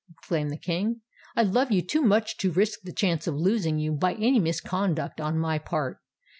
[0.09, 1.01] exclaimed the King:
[1.35, 5.21] "I love you too much to risk the chance of losing you by any misconduct
[5.21, 5.99] on my part.